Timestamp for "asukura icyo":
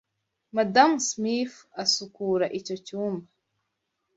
1.83-2.75